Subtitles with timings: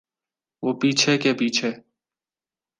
[0.63, 1.71] وہ پیچھے کے پیچھے۔